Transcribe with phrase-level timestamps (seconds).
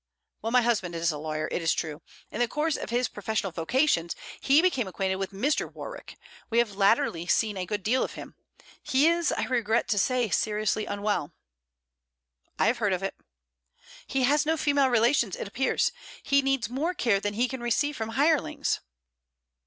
[0.41, 2.01] 'Well, my husband is a lawyer, it is true.
[2.31, 5.71] In the course of his professional vocations he became acquainted with Mr.
[5.71, 6.17] Warwick.
[6.49, 8.33] We have latterly seen a good deal of him.
[8.81, 11.33] He is, I regret to say, seriously unwell.'
[12.57, 13.13] 'I have heard of it.'
[14.07, 15.91] 'He has no female relations, it appears.
[16.23, 18.79] He needs more care than he can receive from hirelings.'